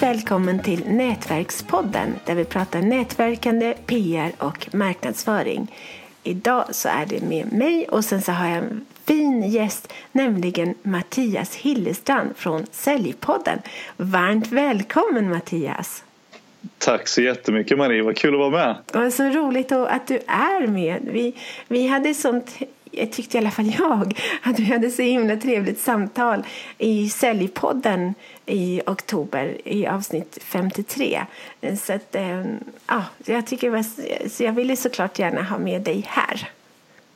Välkommen 0.00 0.62
till 0.62 0.88
Nätverkspodden 0.88 2.14
där 2.24 2.34
vi 2.34 2.44
pratar 2.44 2.82
nätverkande, 2.82 3.74
PR 3.86 4.32
och 4.38 4.74
marknadsföring. 4.74 5.74
Idag 6.22 6.64
så 6.70 6.88
är 6.88 7.06
det 7.06 7.22
med 7.22 7.52
mig 7.52 7.88
och 7.88 8.04
sen 8.04 8.22
så 8.22 8.32
har 8.32 8.48
jag 8.48 8.56
en 8.56 8.86
fin 9.04 9.42
gäst, 9.42 9.92
nämligen 10.12 10.74
Mattias 10.82 11.54
Hillestrand 11.54 12.36
från 12.36 12.66
Säljpodden. 12.70 13.58
Varmt 13.96 14.46
välkommen 14.46 15.30
Mattias! 15.30 16.04
Tack 16.78 17.08
så 17.08 17.22
jättemycket 17.22 17.78
Marie, 17.78 18.02
vad 18.02 18.16
kul 18.16 18.34
att 18.34 18.40
vara 18.40 18.50
med. 18.50 18.76
Det 18.92 18.98
var 18.98 19.10
så 19.10 19.24
roligt 19.24 19.72
att 19.72 20.06
du 20.06 20.16
är 20.26 20.66
med. 20.66 21.08
Vi, 21.12 21.34
vi 21.68 21.86
hade 21.86 22.14
sånt 22.14 22.58
jag 22.90 23.12
tyckte 23.12 23.36
i 23.36 23.40
alla 23.40 23.50
fall 23.50 23.74
jag 23.78 24.20
att 24.42 24.58
vi 24.58 24.64
hade 24.64 24.90
så 24.90 25.02
himla 25.02 25.36
trevligt 25.36 25.80
samtal 25.80 26.42
i 26.78 27.08
Säljpodden 27.08 28.14
i 28.46 28.80
oktober 28.86 29.56
i 29.64 29.86
avsnitt 29.86 30.38
53. 30.42 31.20
Så 31.80 31.92
att, 31.92 32.14
eh, 32.14 32.44
ja, 32.86 33.04
jag 33.24 33.46
tycker 33.46 33.70
var, 33.70 33.84
så 34.28 34.44
jag 34.44 34.52
ville 34.52 34.76
såklart 34.76 35.18
gärna 35.18 35.42
ha 35.42 35.58
med 35.58 35.82
dig 35.82 36.04
här. 36.08 36.48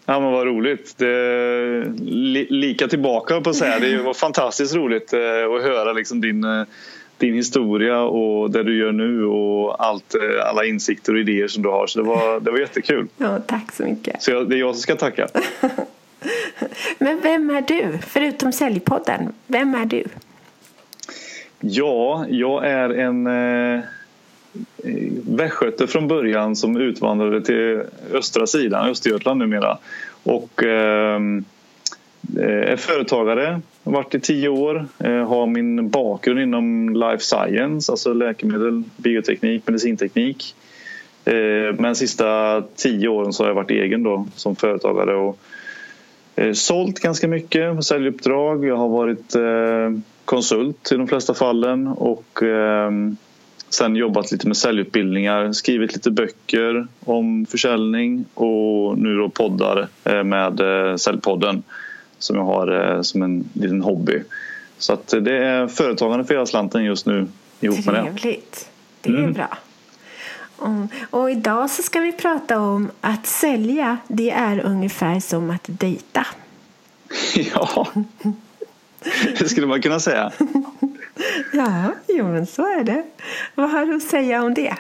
Ja 0.07 0.21
men 0.21 0.33
vad 0.33 0.47
roligt. 0.47 0.99
Det, 0.99 1.85
li, 2.01 2.47
lika 2.51 2.89
tillbaka 2.89 3.41
på 3.41 3.51
att 3.51 3.57
säga. 3.57 3.79
Det 3.79 4.03
var 4.03 4.15
fantastiskt 4.29 4.75
roligt 4.75 5.13
eh, 5.13 5.21
att 5.21 5.63
höra 5.63 5.93
liksom 5.93 6.21
din 6.21 6.45
eh, 6.45 6.65
din 7.23 7.35
historia 7.35 8.01
och 8.01 8.51
det 8.51 8.63
du 8.63 8.79
gör 8.79 8.93
nu 8.93 9.25
och 9.25 9.85
allt, 9.85 10.15
alla 10.45 10.65
insikter 10.65 11.15
och 11.15 11.21
idéer 11.21 11.49
som 11.49 11.63
du 11.63 11.69
har. 11.69 11.87
Så 11.87 11.99
det 11.99 12.09
var, 12.09 12.41
det 12.41 12.51
var 12.51 12.59
jättekul. 12.59 13.07
Ja, 13.17 13.39
tack 13.47 13.73
så 13.73 13.83
mycket. 13.83 14.23
Så 14.23 14.31
jag, 14.31 14.49
det 14.49 14.57
är 14.57 14.59
jag 14.59 14.75
som 14.75 14.83
ska 14.83 14.97
tacka. 14.97 15.29
Men 16.99 17.21
vem 17.21 17.51
är 17.51 17.61
du, 17.61 17.99
förutom 18.07 18.53
Säljpodden? 18.53 19.33
Vem 19.47 19.75
är 19.75 19.85
du? 19.85 20.05
Ja, 21.61 22.27
jag 22.29 22.67
är 22.67 22.91
en 22.91 23.27
eh, 23.27 23.85
västgöte 25.27 25.87
från 25.87 26.09
början 26.09 26.57
som 26.57 26.77
utvandrade 26.77 27.43
till 27.43 27.83
östra 28.13 28.47
sidan, 28.47 28.89
Östergötland 28.89 29.39
numera. 29.39 29.79
Och 30.23 30.65
eh, 30.65 31.21
Eh, 32.39 32.73
är 32.73 32.77
företagare, 32.77 33.61
har 33.85 33.93
varit 33.93 34.15
i 34.15 34.21
tio 34.21 34.49
år, 34.49 34.87
eh, 34.99 35.29
har 35.29 35.47
min 35.47 35.91
bakgrund 35.91 36.41
inom 36.41 36.95
life 36.95 37.25
science, 37.25 37.93
alltså 37.93 38.13
läkemedel, 38.13 38.83
bioteknik, 38.97 39.63
medicinteknik. 39.67 40.55
Eh, 41.25 41.35
men 41.35 41.83
de 41.83 41.95
sista 41.95 42.63
tio 42.77 43.09
åren 43.09 43.33
så 43.33 43.43
har 43.43 43.49
jag 43.49 43.55
varit 43.55 43.71
egen 43.71 44.03
då 44.03 44.27
som 44.35 44.57
företagare 44.57 45.17
och 45.17 45.39
sålt 46.53 47.01
ganska 47.01 47.29
mycket 47.29 47.85
säljuppdrag. 47.85 48.65
Jag 48.65 48.77
har 48.77 48.89
varit 48.89 49.37
konsult 50.25 50.93
i 50.93 50.97
de 50.97 51.09
flesta 51.09 51.35
fallen 51.35 51.87
och 51.87 52.43
ehm, 52.43 53.17
sen 53.69 53.97
jobbat 53.97 54.33
lite 54.33 54.47
med 54.47 54.57
säljutbildningar, 54.57 55.53
skrivit 55.53 55.95
lite 55.95 56.11
böcker 56.11 56.87
om 57.05 57.47
försäljning 57.47 58.25
och 58.35 58.99
nu 58.99 59.17
då 59.17 59.29
poddar 59.29 59.89
med 60.23 60.61
Säljpodden 61.01 61.63
som 62.23 62.37
jag 62.37 62.45
har 62.45 62.95
eh, 62.95 63.03
som 63.03 63.23
en 63.23 63.51
liten 63.53 63.83
hobby. 63.83 64.23
Så 64.79 64.93
att 64.93 65.09
det 65.09 65.45
är 65.45 65.67
företagande 65.69 66.25
för 66.25 66.35
hela 66.35 66.47
slanten 66.47 66.85
just 66.85 67.07
nu 67.07 67.27
ihop 67.61 67.87
med 67.87 67.95
det. 67.95 68.03
Trevligt. 68.03 68.69
Det 69.01 69.11
är 69.11 69.19
mm. 69.19 69.33
bra. 69.33 69.59
Och 71.11 71.31
idag 71.31 71.71
så 71.71 71.83
ska 71.83 72.01
vi 72.01 72.13
prata 72.13 72.61
om 72.61 72.91
att 73.01 73.27
sälja. 73.27 73.97
Det 74.09 74.31
är 74.31 74.61
ungefär 74.61 75.21
som 75.21 75.51
att 75.51 75.65
dejta. 75.67 76.27
Ja, 77.55 77.89
det 79.39 79.49
skulle 79.49 79.67
man 79.67 79.83
kunna 79.83 80.01
säga. 80.01 80.33
ja, 81.53 81.95
jo 82.09 82.29
men 82.29 82.47
så 82.47 82.63
är 82.63 82.85
det. 82.85 83.05
Vad 83.55 83.71
har 83.71 83.87
du 83.87 83.97
att 83.97 84.03
säga 84.03 84.43
om 84.43 84.55
det? 84.55 84.77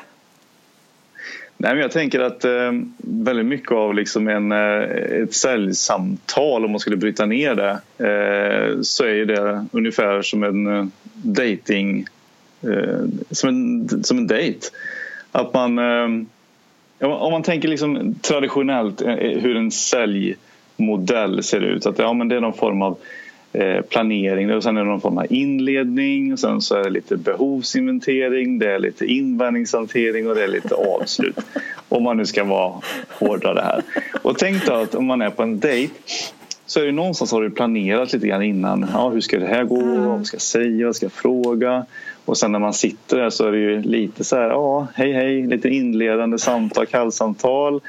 Nej, 1.62 1.72
men 1.72 1.80
jag 1.80 1.90
tänker 1.90 2.20
att 2.20 2.44
eh, 2.44 2.72
väldigt 2.96 3.46
mycket 3.46 3.72
av 3.72 3.94
liksom 3.94 4.28
en, 4.28 4.52
eh, 4.52 4.82
ett 5.22 5.34
säljsamtal, 5.34 6.64
om 6.64 6.70
man 6.70 6.80
skulle 6.80 6.96
bryta 6.96 7.26
ner 7.26 7.54
det 7.54 7.70
eh, 7.98 8.80
så 8.80 9.04
är 9.04 9.24
det 9.24 9.66
ungefär 9.72 10.22
som 10.22 10.42
en 10.42 10.66
eh, 10.66 10.86
dating 11.14 12.06
eh, 12.62 13.04
som, 13.30 13.48
en, 13.48 14.04
som 14.04 14.18
en 14.18 14.26
dejt. 14.26 14.66
Att 15.32 15.54
man, 15.54 15.78
eh, 15.78 17.08
om 17.08 17.32
man 17.32 17.42
tänker 17.42 17.68
liksom 17.68 18.14
traditionellt 18.14 19.02
eh, 19.02 19.14
hur 19.16 19.56
en 19.56 19.70
säljmodell 19.70 21.42
ser 21.42 21.60
ut, 21.60 21.86
att 21.86 21.98
ja, 21.98 22.12
men 22.12 22.28
det 22.28 22.36
är 22.36 22.40
någon 22.40 22.54
form 22.54 22.82
av 22.82 22.96
Eh, 22.96 22.98
planering 23.88 24.54
och 24.54 24.62
sen 24.62 24.76
är 24.76 24.80
det 24.80 24.90
någon 24.90 25.00
form 25.00 25.18
av 25.18 25.26
inledning 25.30 26.32
och 26.32 26.38
sen 26.38 26.60
så 26.60 26.74
är 26.74 26.84
det 26.84 26.90
lite 26.90 27.16
behovsinventering, 27.16 28.58
det 28.58 28.72
är 28.72 28.78
lite 28.78 29.06
invändningshantering 29.06 30.28
och 30.28 30.34
det 30.34 30.44
är 30.44 30.48
lite 30.48 30.74
avslut. 30.74 31.36
Om 31.88 32.02
man 32.02 32.16
nu 32.16 32.26
ska 32.26 32.44
vara 32.44 32.80
hårdare 33.08 33.60
här. 33.60 33.82
Och 34.22 34.38
tänk 34.38 34.66
då 34.66 34.72
att 34.72 34.94
om 34.94 35.06
man 35.06 35.22
är 35.22 35.30
på 35.30 35.42
en 35.42 35.60
dejt 35.60 35.94
så 36.66 36.80
är 36.80 36.86
det 36.86 36.92
någonstans 36.92 37.32
har 37.32 37.42
du 37.42 37.50
planerat 37.50 38.12
lite 38.12 38.26
grann 38.26 38.42
innan. 38.42 38.86
Ja, 38.92 39.08
hur 39.08 39.20
ska 39.20 39.38
det 39.38 39.46
här 39.46 39.64
gå? 39.64 39.96
Vad 39.96 40.26
ska 40.26 40.34
jag 40.34 40.42
säga? 40.42 40.86
Vad 40.86 40.96
ska 40.96 41.06
jag 41.06 41.12
fråga? 41.12 41.86
Och 42.24 42.38
sen 42.38 42.52
när 42.52 42.58
man 42.58 42.74
sitter 42.74 43.16
där 43.16 43.30
så 43.30 43.46
är 43.46 43.52
det 43.52 43.58
ju 43.58 43.82
lite 43.82 44.24
så 44.24 44.36
här, 44.36 44.48
ja, 44.48 44.86
hej 44.94 45.12
hej, 45.12 45.46
lite 45.46 45.68
inledande 45.68 46.38
samtal, 46.38 46.86
kallsamtal. 46.86 47.80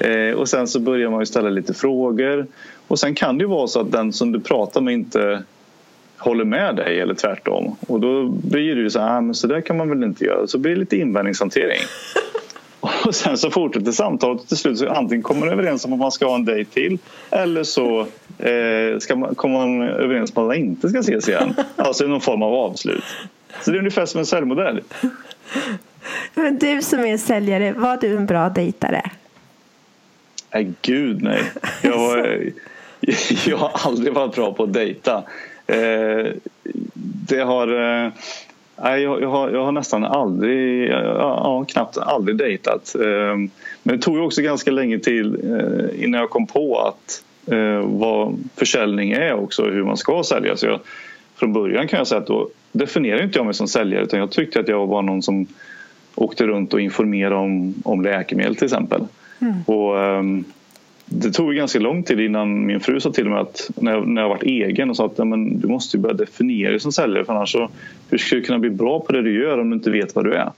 Eh, 0.00 0.34
och 0.34 0.48
sen 0.48 0.68
så 0.68 0.80
börjar 0.80 1.10
man 1.10 1.20
ju 1.20 1.26
ställa 1.26 1.50
lite 1.50 1.74
frågor. 1.74 2.46
Och 2.92 2.98
sen 2.98 3.14
kan 3.14 3.38
det 3.38 3.42
ju 3.42 3.48
vara 3.48 3.66
så 3.66 3.80
att 3.80 3.92
den 3.92 4.12
som 4.12 4.32
du 4.32 4.40
pratar 4.40 4.80
med 4.80 4.94
inte 4.94 5.42
håller 6.16 6.44
med 6.44 6.76
dig 6.76 7.00
eller 7.00 7.14
tvärtom. 7.14 7.76
Och 7.88 8.00
då 8.00 8.28
blir 8.28 8.74
det 8.74 8.80
ju 8.80 8.90
så 8.90 9.00
här, 9.00 9.16
ah, 9.16 9.20
men 9.20 9.34
så 9.34 9.46
där 9.46 9.60
kan 9.60 9.76
man 9.76 9.88
väl 9.88 10.02
inte 10.02 10.24
göra. 10.24 10.46
Så 10.46 10.58
blir 10.58 10.72
det 10.72 10.80
lite 10.80 10.96
invändningshantering. 10.96 11.80
Och 13.04 13.14
sen 13.14 13.38
så 13.38 13.50
fortsätter 13.50 13.92
samtalet 13.92 14.40
och 14.40 14.48
till 14.48 14.56
slut 14.56 14.78
så 14.78 14.88
antingen 14.88 15.22
kommer 15.22 15.40
man 15.40 15.48
överens 15.48 15.84
om 15.84 15.92
att 15.92 15.98
man 15.98 16.12
ska 16.12 16.26
ha 16.26 16.34
en 16.34 16.44
dejt 16.44 16.70
till 16.70 16.98
eller 17.30 17.64
så 17.64 18.00
eh, 18.38 18.98
ska 18.98 19.16
man, 19.16 19.34
kommer 19.34 19.66
man 19.66 19.82
överens 19.88 20.32
om 20.34 20.42
att 20.42 20.48
man 20.48 20.56
inte 20.56 20.88
ska 20.88 20.98
ses 20.98 21.28
igen. 21.28 21.54
Alltså 21.76 22.06
någon 22.06 22.20
form 22.20 22.42
av 22.42 22.54
avslut. 22.54 23.04
Så 23.60 23.70
det 23.70 23.76
är 23.76 23.78
ungefär 23.78 24.06
som 24.06 24.18
en 24.18 24.26
säljmodell. 24.26 24.80
Men 26.34 26.58
du 26.58 26.82
som 26.82 27.00
är 27.00 27.16
säljare, 27.16 27.72
var 27.72 27.96
du 27.96 28.16
en 28.16 28.26
bra 28.26 28.48
dejtare? 28.48 29.10
Nej, 30.54 30.72
gud 30.82 31.22
nej. 31.22 31.42
Jag, 31.82 31.98
var, 31.98 32.52
jag 33.46 33.56
har 33.56 33.70
aldrig 33.74 34.12
varit 34.12 34.34
bra 34.34 34.52
på 34.52 34.62
att 34.62 34.72
dejta. 34.72 35.22
Eh, 35.66 36.26
det 37.28 37.40
har... 37.40 37.68
Eh, 37.68 38.12
jag, 38.76 39.30
har, 39.30 39.50
jag 39.50 39.64
har 39.64 39.72
nästan 39.72 40.04
aldrig, 40.04 40.90
ja, 40.90 41.64
knappt 41.68 41.98
aldrig 41.98 42.36
dejtat. 42.36 42.94
Eh, 42.94 43.36
men 43.82 43.96
det 43.96 43.98
tog 43.98 44.18
också 44.18 44.42
ganska 44.42 44.70
länge 44.70 44.98
till 44.98 45.36
innan 45.98 46.20
jag 46.20 46.30
kom 46.30 46.46
på 46.46 46.78
att 46.78 47.24
vad 47.84 48.38
försäljning 48.56 49.12
är 49.12 49.34
också 49.34 49.64
hur 49.64 49.84
man 49.84 49.96
ska 49.96 50.22
sälja. 50.24 50.56
Så 50.56 50.66
jag, 50.66 50.80
från 51.36 51.52
början 51.52 51.88
kan 51.88 51.98
jag 51.98 52.06
säga 52.06 52.20
att 52.20 52.26
då 52.26 52.48
definierade 52.72 53.24
inte 53.24 53.38
jag 53.38 53.44
mig 53.44 53.54
som 53.54 53.68
säljare 53.68 54.02
utan 54.02 54.20
jag 54.20 54.30
tyckte 54.30 54.60
att 54.60 54.68
jag 54.68 54.86
var 54.86 55.02
någon 55.02 55.22
som 55.22 55.46
åkte 56.14 56.46
runt 56.46 56.74
och 56.74 56.80
informerade 56.80 57.36
om, 57.36 57.74
om 57.84 58.02
läkemedel 58.02 58.56
till 58.56 58.64
exempel. 58.64 59.06
Mm. 59.40 59.62
Och, 59.66 59.96
um, 59.96 60.44
det 61.14 61.30
tog 61.30 61.54
ganska 61.54 61.78
lång 61.78 62.02
tid 62.02 62.20
innan 62.20 62.66
min 62.66 62.80
fru 62.80 63.00
sa 63.00 63.12
till 63.12 63.28
mig 63.28 63.40
att 63.40 63.70
när 63.76 63.92
jag, 63.92 64.08
när 64.08 64.22
jag 64.22 64.28
varit 64.28 64.42
egen 64.42 64.90
och 64.90 64.96
sa 64.96 65.06
att 65.06 65.18
men, 65.18 65.60
du 65.60 65.68
måste 65.68 65.98
börja 65.98 66.14
definiera 66.14 66.70
dig 66.70 66.80
som 66.80 66.92
säljare 66.92 67.24
för 67.24 67.32
annars 67.32 67.52
så, 67.52 67.70
hur 68.10 68.18
ska 68.18 68.36
du 68.36 68.42
kunna 68.42 68.58
bli 68.58 68.70
bra 68.70 69.00
på 69.00 69.12
det 69.12 69.22
du 69.22 69.42
gör 69.42 69.58
om 69.58 69.70
du 69.70 69.76
inte 69.76 69.90
vet 69.90 70.14
vad 70.14 70.24
du 70.24 70.34
är? 70.34 70.52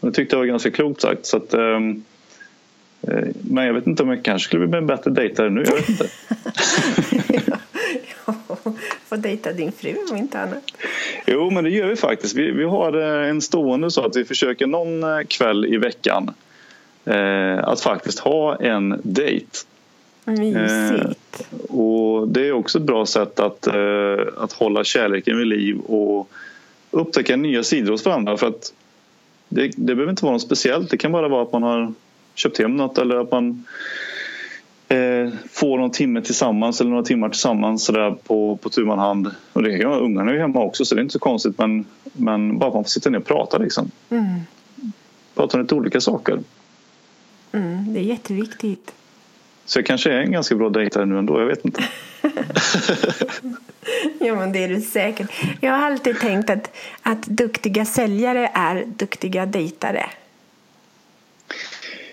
Det 0.00 0.12
tyckte 0.12 0.36
jag 0.36 0.40
var 0.40 0.46
ganska 0.46 0.70
klokt 0.70 1.00
sagt. 1.00 1.26
Så 1.26 1.36
att, 1.36 1.54
um, 1.54 2.04
men 3.40 3.66
jag 3.66 3.74
vet 3.74 3.86
inte 3.86 4.02
om 4.02 4.08
jag 4.08 4.22
kanske 4.22 4.46
skulle 4.46 4.66
bli 4.66 4.78
en 4.78 4.86
bättre 4.86 5.10
dejtare 5.10 5.50
nu. 5.50 5.64
Jag 5.66 5.74
vet 5.74 5.88
inte. 5.88 6.08
Få 9.08 9.16
dejta 9.16 9.52
din 9.52 9.72
fru 9.72 9.96
om 10.10 10.16
inte 10.16 10.40
annat. 10.40 10.72
Jo, 11.26 11.50
men 11.50 11.64
det 11.64 11.70
gör 11.70 11.86
vi 11.86 11.96
faktiskt. 11.96 12.36
Vi, 12.36 12.50
vi 12.50 12.64
har 12.64 13.22
eh, 13.22 13.30
en 13.30 13.40
stående 13.40 13.90
så 13.90 14.06
att 14.06 14.16
vi 14.16 14.24
försöker 14.24 14.66
någon 14.66 15.02
eh, 15.02 15.20
kväll 15.28 15.66
i 15.66 15.76
veckan 15.76 16.30
att 17.64 17.80
faktiskt 17.80 18.18
ha 18.18 18.56
en 18.56 19.00
dejt. 19.02 19.58
Mysigt. 20.24 21.46
Eh, 21.50 21.76
och 21.76 22.28
det 22.28 22.48
är 22.48 22.52
också 22.52 22.78
ett 22.78 22.84
bra 22.84 23.06
sätt 23.06 23.40
att, 23.40 23.66
eh, 23.66 24.26
att 24.36 24.52
hålla 24.52 24.84
kärleken 24.84 25.38
vid 25.38 25.46
liv 25.46 25.78
och 25.78 26.30
upptäcka 26.90 27.36
nya 27.36 27.62
sidor 27.62 27.92
hos 27.92 28.04
varandra. 28.04 28.36
För 28.36 28.46
att 28.46 28.72
det, 29.48 29.70
det 29.76 29.94
behöver 29.94 30.10
inte 30.10 30.24
vara 30.24 30.32
något 30.32 30.42
speciellt. 30.42 30.90
Det 30.90 30.96
kan 30.96 31.12
bara 31.12 31.28
vara 31.28 31.42
att 31.42 31.52
man 31.52 31.62
har 31.62 31.92
köpt 32.34 32.58
hem 32.58 32.76
något 32.76 32.98
eller 32.98 33.16
att 33.16 33.30
man 33.30 33.64
eh, 34.88 35.28
får 35.50 35.78
någon 35.78 35.90
timme 35.90 36.22
tillsammans 36.22 36.80
eller 36.80 36.90
några 36.90 37.04
timmar 37.04 37.28
tillsammans 37.28 37.84
sådär 37.84 38.16
på, 38.26 38.56
på 38.56 38.68
tu 38.68 38.86
hand. 38.86 39.30
Och 39.52 39.62
det 39.62 39.74
är, 39.74 39.86
ungarna 39.86 40.30
är 40.30 40.34
ju 40.34 40.40
hemma 40.40 40.60
också 40.60 40.84
så 40.84 40.94
det 40.94 41.00
är 41.00 41.02
inte 41.02 41.12
så 41.12 41.18
konstigt 41.18 41.58
men, 41.58 41.84
men 42.12 42.58
bara 42.58 42.74
man 42.74 42.84
får 42.84 42.88
sitta 42.88 43.10
ner 43.10 43.18
och 43.18 43.26
prata 43.26 43.58
liksom. 43.58 43.90
Mm. 44.10 44.40
Prata 45.34 45.56
om 45.56 45.62
lite 45.62 45.74
olika 45.74 46.00
saker. 46.00 46.38
Mm, 47.58 47.94
det 47.94 48.00
är 48.00 48.04
jätteviktigt. 48.04 48.92
Så 49.64 49.78
jag 49.78 49.86
kanske 49.86 50.12
är 50.12 50.20
en 50.20 50.32
ganska 50.32 50.54
bra 50.54 50.68
dejtare 50.68 51.06
nu 51.06 51.18
ändå, 51.18 51.40
jag 51.40 51.46
vet 51.46 51.64
inte. 51.64 51.84
ja, 54.20 54.34
men 54.34 54.52
det 54.52 54.64
är 54.64 54.68
du 54.68 54.80
säkert. 54.80 55.30
Jag 55.60 55.72
har 55.72 55.86
alltid 55.86 56.20
tänkt 56.20 56.50
att, 56.50 56.76
att 57.02 57.22
duktiga 57.22 57.84
säljare 57.84 58.50
är 58.54 58.84
duktiga 58.86 59.46
dejtare. 59.46 60.06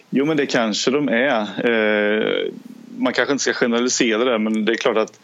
Jo, 0.10 0.26
men 0.26 0.38
det 0.38 0.46
kanske 0.46 0.92
de 0.92 1.10
är. 1.10 1.40
Eh, 1.70 2.52
man 2.98 3.14
kanske 3.14 3.32
inte 3.32 3.42
ska 3.42 3.54
generalisera 3.54 4.24
det, 4.24 4.40
men 4.40 4.66
det 4.66 4.72
är 4.72 4.78
klart 4.78 4.98
att 4.98 5.20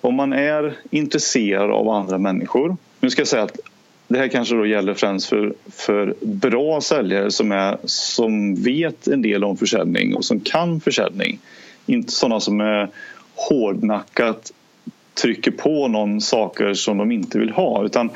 om 0.00 0.14
man 0.14 0.32
är 0.32 0.76
intresserad 0.90 1.70
av 1.70 1.88
andra 1.88 2.18
människor. 2.18 2.76
Nu 3.00 3.10
ska 3.10 3.20
jag 3.20 3.28
säga 3.28 3.42
att 3.42 3.58
det 4.10 4.18
här 4.18 4.28
kanske 4.28 4.54
då 4.54 4.66
gäller 4.66 4.94
främst 4.94 5.28
för, 5.28 5.54
för 5.68 6.14
bra 6.20 6.80
säljare 6.80 7.30
som, 7.30 7.52
är, 7.52 7.78
som 7.84 8.54
vet 8.54 9.06
en 9.06 9.22
del 9.22 9.44
om 9.44 9.56
försäljning 9.56 10.14
och 10.16 10.24
som 10.24 10.40
kan 10.40 10.80
försäljning. 10.80 11.38
Inte 11.86 12.12
sådana 12.12 12.40
som 12.40 12.60
är 12.60 12.88
hårdnackat 13.34 14.52
trycker 15.22 15.50
på 15.50 15.88
någon 15.88 16.20
saker 16.20 16.74
som 16.74 16.98
de 16.98 17.12
inte 17.12 17.38
vill 17.38 17.50
ha. 17.50 17.84
Utan 17.84 18.10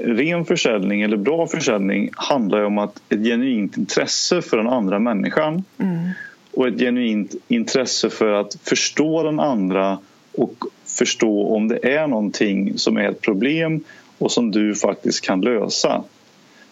ren 0.00 0.44
försäljning 0.44 1.02
eller 1.02 1.16
bra 1.16 1.46
försäljning 1.46 2.10
handlar 2.12 2.64
om 2.64 2.78
att 2.78 3.02
ett 3.08 3.24
genuint 3.24 3.76
intresse 3.76 4.42
för 4.42 4.56
den 4.56 4.68
andra 4.68 4.98
människan 4.98 5.64
mm. 5.78 6.08
och 6.52 6.68
ett 6.68 6.78
genuint 6.78 7.34
intresse 7.48 8.10
för 8.10 8.32
att 8.32 8.58
förstå 8.62 9.22
den 9.22 9.40
andra 9.40 9.98
och 10.32 10.64
förstå 10.86 11.46
om 11.46 11.68
det 11.68 11.94
är 11.94 12.06
någonting 12.06 12.78
som 12.78 12.96
är 12.96 13.08
ett 13.08 13.20
problem 13.20 13.84
och 14.20 14.32
som 14.32 14.50
du 14.50 14.74
faktiskt 14.74 15.20
kan 15.20 15.40
lösa. 15.40 16.04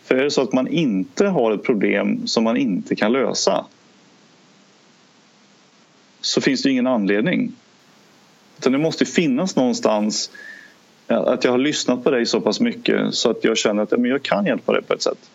För 0.04 0.14
är 0.14 0.24
det 0.24 0.30
så 0.30 0.42
att 0.42 0.52
man 0.52 0.68
inte 0.68 1.26
har 1.26 1.52
ett 1.52 1.62
problem 1.62 2.26
som 2.26 2.44
man 2.44 2.56
inte 2.56 2.96
kan 2.96 3.12
lösa 3.12 3.64
så 6.20 6.40
finns 6.40 6.62
det 6.62 6.70
ingen 6.70 6.86
anledning. 6.86 7.52
Utan 8.58 8.72
det 8.72 8.78
måste 8.78 9.04
finnas 9.04 9.56
någonstans 9.56 10.30
att 11.06 11.44
jag 11.44 11.50
har 11.50 11.58
lyssnat 11.58 12.04
på 12.04 12.10
dig 12.10 12.26
så 12.26 12.40
pass 12.40 12.60
mycket 12.60 13.14
så 13.14 13.30
att 13.30 13.44
jag 13.44 13.58
känner 13.58 13.82
att 13.82 13.92
jag 13.92 14.22
kan 14.22 14.46
hjälpa 14.46 14.72
dig 14.72 14.82
på 14.82 14.94
ett 14.94 15.02
sätt. 15.02 15.30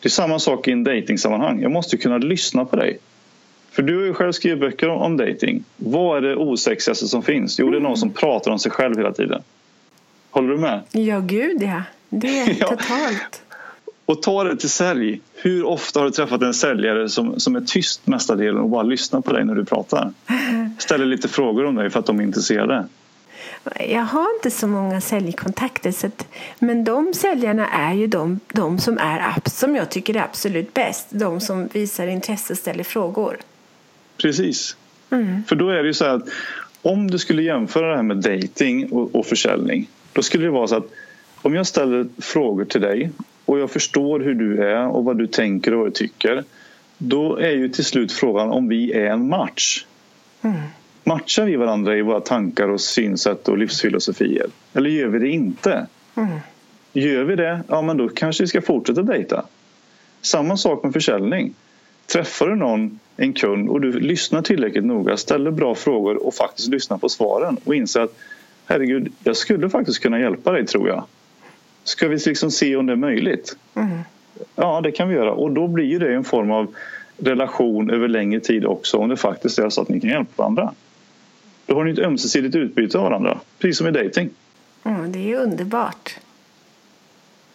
Det 0.00 0.06
är 0.06 0.10
samma 0.10 0.38
sak 0.38 0.68
i 0.68 0.72
en 0.72 0.84
dejtingsammanhang. 0.84 1.62
Jag 1.62 1.70
måste 1.72 1.96
kunna 1.96 2.18
lyssna 2.18 2.64
på 2.64 2.76
dig. 2.76 2.98
För 3.70 3.82
du 3.82 3.98
har 3.98 4.04
ju 4.04 4.14
själv 4.14 4.32
skrivit 4.32 4.60
böcker 4.60 4.88
om 4.88 5.16
dating. 5.16 5.64
Vad 5.76 6.16
är 6.16 6.28
det 6.28 6.36
osexigaste 6.36 7.08
som 7.08 7.22
finns? 7.22 7.58
Jo, 7.58 7.70
det 7.70 7.76
är 7.76 7.80
någon 7.80 7.96
som 7.96 8.10
pratar 8.10 8.50
om 8.50 8.58
sig 8.58 8.72
själv 8.72 8.96
hela 8.96 9.12
tiden. 9.12 9.42
Håller 10.30 10.48
du 10.48 10.58
med? 10.58 10.82
Ja, 10.90 11.20
gud 11.20 11.62
ja. 11.62 11.82
Det 12.08 12.40
är 12.40 12.56
ja. 12.60 12.66
totalt. 12.66 13.42
Och 14.06 14.22
ta 14.22 14.44
det 14.44 14.56
till 14.56 14.70
sälj. 14.70 15.20
Hur 15.34 15.64
ofta 15.64 16.00
har 16.00 16.04
du 16.04 16.10
träffat 16.12 16.42
en 16.42 16.54
säljare 16.54 17.08
som, 17.08 17.40
som 17.40 17.56
är 17.56 17.60
tyst 17.60 18.06
mesta 18.06 18.36
delen 18.36 18.60
och 18.60 18.68
bara 18.68 18.82
lyssnar 18.82 19.20
på 19.20 19.32
dig 19.32 19.44
när 19.44 19.54
du 19.54 19.64
pratar? 19.64 20.12
Ställer 20.78 21.06
lite 21.06 21.28
frågor 21.28 21.64
om 21.64 21.74
dig 21.74 21.90
för 21.90 22.00
att 22.00 22.06
de 22.06 22.20
är 22.20 22.24
intresserade. 22.24 22.86
Jag 23.88 24.02
har 24.02 24.34
inte 24.36 24.50
så 24.50 24.66
många 24.66 25.00
säljkontakter, 25.00 25.92
så 25.92 26.06
att, 26.06 26.26
men 26.58 26.84
de 26.84 27.14
säljarna 27.14 27.68
är 27.68 27.94
ju 27.94 28.06
de, 28.06 28.40
de 28.52 28.78
som, 28.78 28.98
är, 28.98 29.50
som 29.50 29.76
jag 29.76 29.90
tycker 29.90 30.16
är 30.16 30.22
absolut 30.22 30.74
bäst. 30.74 31.06
De 31.10 31.40
som 31.40 31.66
visar 31.66 32.06
intresse 32.06 32.52
och 32.52 32.58
ställer 32.58 32.84
frågor. 32.84 33.36
Precis. 34.16 34.76
Mm. 35.10 35.44
För 35.48 35.56
då 35.56 35.68
är 35.68 35.82
det 35.82 35.86
ju 35.86 35.94
så 35.94 36.04
här 36.04 36.14
att 36.14 36.28
om 36.82 37.10
du 37.10 37.18
skulle 37.18 37.42
jämföra 37.42 37.90
det 37.90 37.96
här 37.96 38.02
med 38.02 38.16
dating 38.16 38.92
och, 38.92 39.14
och 39.14 39.26
försäljning 39.26 39.88
då 40.18 40.22
skulle 40.22 40.44
det 40.44 40.50
vara 40.50 40.66
så 40.66 40.76
att 40.76 40.90
om 41.42 41.54
jag 41.54 41.66
ställer 41.66 42.06
frågor 42.18 42.64
till 42.64 42.80
dig 42.80 43.10
och 43.44 43.58
jag 43.58 43.70
förstår 43.70 44.20
hur 44.20 44.34
du 44.34 44.62
är 44.62 44.86
och 44.86 45.04
vad 45.04 45.18
du 45.18 45.26
tänker 45.26 45.72
och 45.72 45.78
vad 45.78 45.86
du 45.86 45.90
tycker 45.90 46.44
då 46.98 47.36
är 47.36 47.50
ju 47.50 47.68
till 47.68 47.84
slut 47.84 48.12
frågan 48.12 48.50
om 48.50 48.68
vi 48.68 48.92
är 48.92 49.06
en 49.10 49.28
match. 49.28 49.84
Mm. 50.42 50.56
Matchar 51.04 51.44
vi 51.44 51.56
varandra 51.56 51.96
i 51.96 52.02
våra 52.02 52.20
tankar 52.20 52.68
och 52.68 52.80
synsätt 52.80 53.48
och 53.48 53.58
livsfilosofier? 53.58 54.46
Eller 54.74 54.90
gör 54.90 55.08
vi 55.08 55.18
det 55.18 55.28
inte? 55.28 55.86
Mm. 56.14 56.38
Gör 56.92 57.24
vi 57.24 57.36
det, 57.36 57.60
ja 57.68 57.82
men 57.82 57.96
då 57.96 58.08
kanske 58.08 58.42
vi 58.42 58.48
ska 58.48 58.62
fortsätta 58.62 59.02
dejta. 59.02 59.44
Samma 60.20 60.56
sak 60.56 60.84
med 60.84 60.92
försäljning. 60.92 61.54
Träffar 62.12 62.46
du 62.46 62.56
någon, 62.56 62.98
en 63.16 63.32
kund 63.32 63.68
och 63.68 63.80
du 63.80 63.92
lyssnar 63.92 64.42
tillräckligt 64.42 64.84
noga, 64.84 65.16
ställer 65.16 65.50
bra 65.50 65.74
frågor 65.74 66.26
och 66.26 66.34
faktiskt 66.34 66.68
lyssnar 66.68 66.98
på 66.98 67.08
svaren 67.08 67.56
och 67.64 67.74
inser 67.74 68.00
att 68.00 68.18
herregud, 68.68 69.12
jag 69.24 69.36
skulle 69.36 69.70
faktiskt 69.70 70.02
kunna 70.02 70.20
hjälpa 70.20 70.52
dig 70.52 70.66
tror 70.66 70.88
jag. 70.88 71.04
Ska 71.84 72.08
vi 72.08 72.16
liksom 72.26 72.50
se 72.50 72.76
om 72.76 72.86
det 72.86 72.92
är 72.92 72.96
möjligt? 72.96 73.56
Mm. 73.74 73.98
Ja, 74.54 74.80
det 74.80 74.92
kan 74.92 75.08
vi 75.08 75.14
göra 75.14 75.32
och 75.32 75.52
då 75.52 75.68
blir 75.68 76.00
det 76.00 76.14
en 76.14 76.24
form 76.24 76.50
av 76.50 76.74
relation 77.18 77.90
över 77.90 78.08
längre 78.08 78.40
tid 78.40 78.64
också 78.64 78.96
om 78.96 79.08
det 79.08 79.16
faktiskt 79.16 79.58
är 79.58 79.70
så 79.70 79.82
att 79.82 79.88
ni 79.88 80.00
kan 80.00 80.10
hjälpa 80.10 80.42
varandra. 80.42 80.72
Då 81.66 81.74
har 81.74 81.84
ni 81.84 81.90
ett 81.90 81.98
ömsesidigt 81.98 82.54
utbyte 82.54 82.98
av 82.98 83.04
varandra, 83.04 83.38
precis 83.58 83.78
som 83.78 83.86
i 83.86 83.90
dating. 83.90 84.30
Mm, 84.84 85.12
det 85.12 85.32
är 85.32 85.38
underbart. 85.38 86.18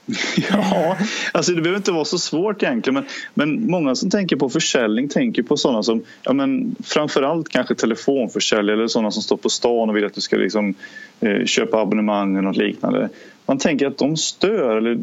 Ja, 0.51 0.97
alltså 1.31 1.51
det 1.51 1.61
behöver 1.61 1.77
inte 1.77 1.91
vara 1.91 2.05
så 2.05 2.17
svårt 2.17 2.63
egentligen 2.63 2.94
men, 2.94 3.05
men 3.33 3.71
många 3.71 3.95
som 3.95 4.09
tänker 4.09 4.35
på 4.35 4.50
försäljning 4.50 5.09
tänker 5.09 5.44
på 5.44 5.57
sådana 5.57 5.83
som 5.83 6.03
ja, 6.23 6.33
men 6.33 6.75
framförallt 6.83 7.50
kanske 7.50 7.75
telefonförsäljare 7.75 8.77
eller 8.77 8.88
sådana 8.88 9.11
som 9.11 9.23
står 9.23 9.38
på 9.38 9.50
stan 9.50 9.89
och 9.89 9.95
vill 9.95 10.05
att 10.05 10.13
du 10.13 10.21
ska 10.21 10.35
liksom, 10.35 10.73
eh, 11.19 11.45
köpa 11.45 11.81
abonnemang 11.81 12.31
eller 12.31 12.41
något 12.41 12.57
liknande. 12.57 13.09
Man 13.45 13.57
tänker 13.57 13.88
att 13.88 13.97
de 13.97 14.17
stör 14.17 14.77
eller 14.77 14.97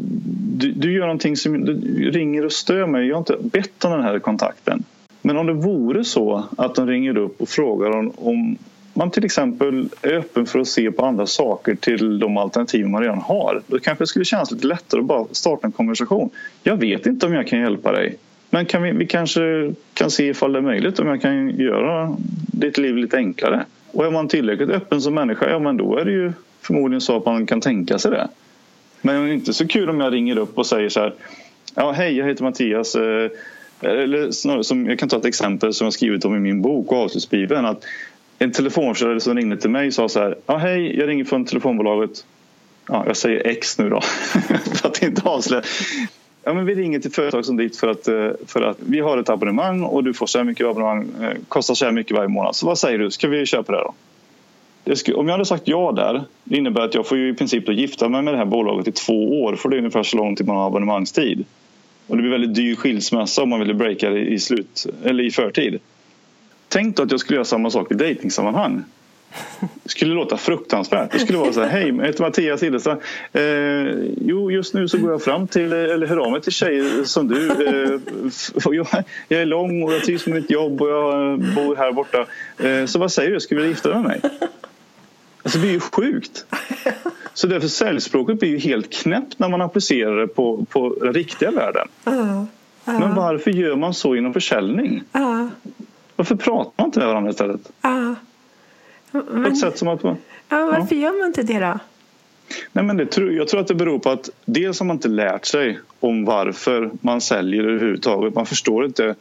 du, 0.56 0.73
du 0.73 0.93
gör 0.93 1.06
någonting 1.06 1.37
som 1.37 1.64
du 1.64 2.11
ringer 2.11 2.44
och 2.44 2.53
stör 2.53 2.87
mig. 2.87 3.06
Jag 3.06 3.14
har 3.14 3.20
inte 3.20 3.37
bett 3.43 3.85
om 3.85 3.93
den 3.93 4.03
här 4.03 4.19
kontakten. 4.19 4.85
Men 5.23 5.37
om 5.37 5.46
det 5.46 5.53
vore 5.53 6.05
så 6.05 6.44
att 6.58 6.75
de 6.75 6.87
ringer 6.87 7.17
upp 7.17 7.41
och 7.41 7.49
frågar 7.49 7.91
om, 7.91 8.12
om 8.17 8.58
man 8.95 9.11
till 9.11 9.25
exempel 9.25 9.89
är 10.03 10.13
öppen 10.13 10.47
för 10.47 10.59
att 10.59 10.69
se 10.69 10.91
på 10.91 11.05
andra 11.05 11.27
saker 11.27 11.75
till 11.75 12.19
de 12.19 12.37
alternativ 12.37 12.89
man 12.89 13.03
redan 13.03 13.19
har 13.19 13.63
då 13.67 13.79
kanske 13.79 14.03
det 14.03 14.09
skulle 14.09 14.25
kännas 14.25 14.51
lite 14.51 14.67
lättare 14.67 15.01
att 15.01 15.07
bara 15.07 15.27
starta 15.31 15.67
en 15.67 15.73
konversation. 15.73 16.31
Jag 16.63 16.77
vet 16.77 17.07
inte 17.07 17.27
om 17.27 17.35
jag 17.35 17.47
kan 17.47 17.61
hjälpa 17.61 17.93
dig 17.93 18.17
men 18.51 18.67
kan 18.67 18.83
vi, 18.83 18.93
vi 18.93 19.07
kanske 19.07 19.75
kan 19.95 20.11
se 20.11 20.29
ifall 20.29 20.53
det 20.53 20.59
är 20.59 20.63
möjligt 20.63 20.99
om 20.99 21.07
jag 21.07 21.23
kan 21.23 21.51
göra 21.51 22.17
ditt 22.47 22.79
liv 22.79 22.97
lite 22.97 23.17
enklare. 23.17 23.65
Och 23.93 24.07
är 24.07 24.11
man 24.11 24.29
tillräckligt 24.29 24.71
öppen 24.71 25.01
som 25.01 25.15
människa, 25.15 25.51
ja 25.51 25.59
men 25.59 25.77
då 25.77 25.97
är 25.97 26.05
det 26.05 26.13
ju 26.13 26.33
förmodligen 26.61 27.01
så 27.01 27.17
att 27.17 27.27
man 27.27 27.47
kan 27.47 27.61
tänka 27.61 27.99
sig 27.99 28.11
det. 28.11 28.29
Men 29.03 29.25
det 29.25 29.31
är 29.31 29.35
inte 29.35 29.53
så 29.53 29.69
kul 29.69 29.91
om 29.91 30.01
jag 30.01 30.13
ringer 30.13 30.39
upp 30.39 30.59
och 30.59 30.67
säger 30.67 30.89
så 30.89 31.01
här 31.01 31.15
Ja, 31.75 31.93
hej, 31.93 32.17
jag 32.17 32.27
heter 32.27 32.45
Mattias. 32.45 32.95
Eh, 32.95 33.31
eller 33.81 34.31
snarare, 34.31 34.65
som, 34.65 34.87
jag 34.87 34.99
kan 34.99 35.09
ta 35.09 35.17
ett 35.17 35.25
exempel 35.25 35.75
som 35.75 35.85
jag 35.85 35.93
skrivit 35.93 36.25
om 36.25 36.37
i 36.37 36.39
min 36.39 36.63
bok 36.63 36.93
och 36.93 36.99
avslutsbibeln. 36.99 37.67
Att 37.67 37.85
en 38.45 38.53
telefonförsäljare 38.53 39.21
som 39.21 39.37
ringde 39.37 39.57
till 39.57 39.71
mig 39.71 39.87
och 39.87 39.95
sa 39.95 40.09
så 40.09 40.21
här. 40.21 40.37
Ja, 40.47 40.57
hej, 40.57 40.99
jag 40.99 41.09
ringer 41.09 41.25
från 41.25 41.44
telefonbolaget. 41.44 42.25
Ja, 42.89 43.05
jag 43.06 43.17
säger 43.17 43.47
X 43.47 43.79
nu 43.79 43.89
då, 43.89 44.01
för 44.75 44.89
att 44.89 45.03
inte 45.03 45.23
avslöja. 45.29 45.63
Ja, 46.44 46.55
men 46.55 46.67
vi 46.67 46.75
ringer 46.75 47.01
till 47.01 47.13
företag 47.13 47.44
som 47.44 47.56
ditt 47.56 47.77
för 47.77 47.89
att, 47.89 48.09
eh, 48.09 48.29
för 48.47 48.63
att 48.63 48.77
vi 48.81 49.01
har 49.01 49.19
ett 49.19 49.29
abonnemang 49.29 49.82
och 49.82 50.05
du 50.05 50.15
får 50.15 50.27
så 50.27 50.39
här 50.39 50.44
mycket 50.44 50.67
abonnemang, 50.67 51.09
eh, 51.23 51.37
kostar 51.49 51.75
så 51.75 51.85
här 51.85 51.93
mycket 51.93 52.17
varje 52.17 52.29
månad. 52.29 52.56
Så 52.56 52.67
vad 52.67 52.79
säger 52.79 52.99
du, 52.99 53.11
ska 53.11 53.29
vi 53.29 53.47
köpa 53.47 53.73
det 53.73 53.79
då? 53.79 53.94
Det 54.85 54.97
skulle, 54.97 55.17
om 55.17 55.27
jag 55.27 55.32
hade 55.32 55.44
sagt 55.44 55.69
ja 55.69 55.93
där, 55.93 56.25
det 56.44 56.56
innebär 56.56 56.81
att 56.81 56.94
jag 56.94 57.06
får 57.06 57.19
ju 57.19 57.31
i 57.31 57.35
princip 57.35 57.67
då 57.67 57.73
gifta 57.73 58.09
mig 58.09 58.23
med 58.23 58.35
det 58.35 58.39
här 58.39 58.44
bolaget 58.44 58.89
i 58.89 58.93
två 58.93 59.43
år 59.43 59.56
för 59.56 59.69
det 59.69 59.77
är 59.77 59.79
ungefär 59.79 60.03
så 60.03 60.17
lång 60.17 60.37
tid 60.37 60.47
man 60.47 60.56
har 60.56 60.67
abonnemangstid. 60.67 61.44
Och 62.06 62.17
det 62.17 62.23
blir 62.23 62.31
väldigt 62.32 62.55
dyr 62.55 62.75
skilsmässa 62.75 63.43
om 63.43 63.49
man 63.49 63.61
vill 63.61 63.75
breaka 63.75 64.11
det 64.11 64.20
i, 64.20 64.39
slut, 64.39 64.87
eller 65.05 65.25
i 65.25 65.31
förtid. 65.31 65.79
Tänk 66.72 66.96
då 66.96 67.03
att 67.03 67.10
jag 67.10 67.20
skulle 67.20 67.36
göra 67.36 67.44
samma 67.44 67.70
sak 67.70 67.93
i 67.93 67.94
dejtingsammanhang. 67.94 68.84
Det 69.60 69.91
skulle 69.91 70.15
låta 70.15 70.36
fruktansvärt. 70.36 71.12
Det 71.12 71.19
skulle 71.19 71.39
vara 71.39 71.53
så 71.53 71.60
här, 71.60 71.69
hej, 71.69 71.89
jag 71.89 72.06
heter 72.06 72.22
Mattias 72.22 72.62
Hillestad. 72.62 72.98
Eh, 73.32 73.43
jo, 74.20 74.50
just 74.50 74.74
nu 74.74 74.89
så 74.89 74.98
går 74.98 75.10
jag 75.10 75.22
fram 75.22 75.46
till, 75.46 75.72
eller 75.72 76.06
hör 76.06 76.17
av 76.17 76.32
mig 76.32 76.41
till 76.41 76.53
tjejer 76.53 77.05
som 77.05 77.29
du. 77.29 77.50
Eh, 77.50 78.00
jag, 78.65 78.86
jag, 79.29 79.41
är 79.41 79.46
lång 79.46 79.82
och 79.82 79.93
jag 79.93 80.05
trivs 80.05 80.27
med 80.27 80.34
mitt 80.34 80.50
jobb 80.50 80.82
och 80.82 80.89
jag 80.89 81.39
bor 81.39 81.77
här 81.77 81.93
borta. 81.93 82.27
Eh, 82.58 82.86
så 82.86 82.98
vad 82.98 83.12
säger 83.12 83.31
du, 83.31 83.41
skulle 83.41 83.60
du 83.60 83.62
vilja 83.62 83.74
gifta 83.74 83.89
dig 83.89 83.98
med 83.98 84.06
mig? 84.06 84.20
Alltså 85.43 85.58
det 85.58 85.62
blir 85.62 85.72
ju 85.72 85.81
sjukt. 85.81 86.46
Så 87.34 87.46
därför 87.46 87.69
säljspråket 87.69 88.39
blir 88.39 88.50
ju 88.50 88.58
helt 88.58 88.93
knäppt 88.93 89.39
när 89.39 89.48
man 89.48 89.60
applicerar 89.60 90.20
det 90.20 90.27
på, 90.27 90.67
på 90.70 90.96
den 91.00 91.12
riktiga 91.12 91.50
världen. 91.50 91.89
Uh, 92.06 92.15
uh. 92.15 92.44
Men 92.84 93.15
varför 93.15 93.50
gör 93.50 93.77
man 93.77 93.94
så 93.94 94.15
inom 94.15 94.32
försäljning? 94.32 95.03
Uh. 95.17 95.46
Varför 96.20 96.36
pratar 96.36 96.72
man 96.77 96.86
inte 96.86 96.98
med 96.98 97.08
varandra 97.08 97.31
istället? 97.31 97.72
Ja. 97.82 98.15
Men, 99.10 99.44
på 99.44 99.48
ett 99.48 99.58
sätt 99.58 99.79
som 99.79 99.89
att 99.89 100.00
ja, 100.03 100.17
varför 100.48 100.94
ja. 100.94 101.03
gör 101.03 101.19
man 101.19 101.27
inte 101.27 101.43
det 101.43 101.58
då? 101.58 101.79
Nej, 102.72 102.84
men 102.84 102.96
det, 102.96 103.17
jag 103.17 103.48
tror 103.48 103.60
att 103.60 103.69
det 103.69 103.74
beror 103.74 103.98
på 103.98 104.10
att 104.10 104.31
dels 104.44 104.81
har 104.81 104.86
man 104.86 104.96
inte 104.96 105.08
lärt 105.08 105.44
sig 105.44 105.79
om 106.00 106.24
varför 106.24 106.91
man 107.00 107.20
säljer 107.20 107.65
överhuvudtaget. 107.65 108.34
Man 108.34 108.46
förstår 108.46 108.84
inte 108.84 109.15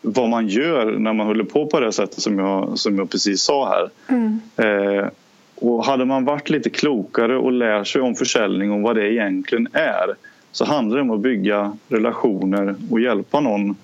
vad 0.00 0.28
man 0.28 0.48
gör 0.48 0.98
när 0.98 1.12
man 1.12 1.26
håller 1.26 1.44
på 1.44 1.66
på 1.66 1.80
det 1.80 1.92
sättet 1.92 2.20
som 2.20 2.38
jag, 2.38 2.78
som 2.78 2.98
jag 2.98 3.10
precis 3.10 3.42
sa 3.42 3.68
här. 3.68 3.90
Mm. 4.08 4.40
Eh, 4.56 5.08
och 5.54 5.84
hade 5.84 6.04
man 6.04 6.24
varit 6.24 6.50
lite 6.50 6.70
klokare 6.70 7.36
och 7.36 7.52
lärt 7.52 7.86
sig 7.86 8.00
om 8.00 8.14
försäljning 8.14 8.72
och 8.72 8.80
vad 8.80 8.96
det 8.96 9.12
egentligen 9.12 9.68
är 9.72 10.14
så 10.52 10.64
handlar 10.64 10.96
det 10.96 11.02
om 11.02 11.10
att 11.10 11.20
bygga 11.20 11.76
relationer 11.88 12.74
och 12.90 13.00
hjälpa 13.00 13.40
någon 13.40 13.76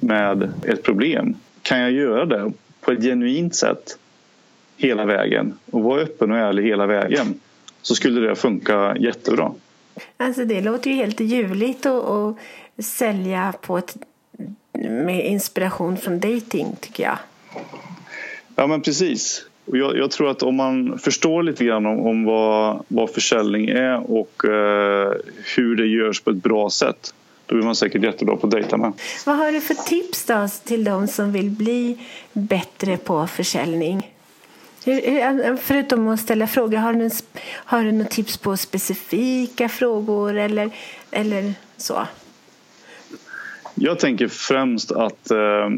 med 0.00 0.52
ett 0.66 0.82
problem 0.82 1.36
kan 1.72 1.80
jag 1.80 1.92
göra 1.92 2.24
det 2.24 2.52
på 2.80 2.92
ett 2.92 3.02
genuint 3.02 3.54
sätt 3.54 3.98
hela 4.76 5.04
vägen 5.04 5.58
och 5.70 5.82
vara 5.82 6.00
öppen 6.00 6.30
och 6.32 6.38
ärlig 6.38 6.62
hela 6.62 6.86
vägen 6.86 7.40
så 7.82 7.94
skulle 7.94 8.20
det 8.20 8.34
funka 8.34 8.96
jättebra. 8.96 9.52
Alltså 10.16 10.44
det 10.44 10.60
låter 10.60 10.90
ju 10.90 10.96
helt 10.96 11.20
ljuvligt 11.20 11.86
att, 11.86 12.36
sälja 12.78 13.54
på 13.60 13.78
ett, 13.78 13.96
med 14.72 15.26
inspiration 15.26 15.96
från 15.96 16.20
dating 16.20 16.76
tycker 16.80 17.02
jag. 17.02 17.18
Ja 18.56 18.66
men 18.66 18.82
precis. 18.82 19.46
Och 19.64 19.76
jag, 19.76 19.96
jag, 19.96 20.10
tror 20.10 20.30
att 20.30 20.42
om 20.42 20.56
man 20.56 20.98
förstår 20.98 21.42
lite 21.42 21.64
grann 21.64 21.86
om, 21.86 22.06
om 22.06 22.24
vad, 22.24 22.84
vad 22.88 23.10
försäljning 23.10 23.68
är 23.68 24.10
och 24.10 24.44
eh, 24.44 25.12
hur 25.56 25.76
det 25.76 25.86
görs 25.86 26.20
på 26.20 26.30
ett 26.30 26.42
bra 26.42 26.70
sätt 26.70 27.14
då 27.52 27.56
blir 27.56 27.64
man 27.66 27.76
säkert 27.76 28.02
jättebra 28.02 28.36
på 28.36 28.46
att 28.46 28.50
dejta 28.50 28.76
med. 28.76 28.92
Vad 29.26 29.36
har 29.36 29.52
du 29.52 29.60
för 29.60 29.74
tips 29.74 30.24
då 30.24 30.48
till 30.64 30.84
de 30.84 31.08
som 31.08 31.32
vill 31.32 31.50
bli 31.50 31.98
bättre 32.32 32.96
på 32.96 33.26
försäljning? 33.26 34.08
förutom 35.60 36.08
att 36.08 36.20
ställa 36.20 36.46
frågor, 36.46 36.76
har 36.76 36.92
du, 36.92 37.10
har 37.44 37.84
du 37.84 37.92
något 37.92 38.10
tips 38.10 38.36
på 38.36 38.56
specifika 38.56 39.68
frågor 39.68 40.36
eller, 40.36 40.70
eller 41.10 41.54
så? 41.76 42.06
Jag 43.74 43.98
tänker 43.98 44.28
främst 44.28 44.92
att 44.92 45.30
eh, 45.30 45.70